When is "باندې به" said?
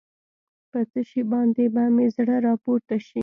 1.31-1.83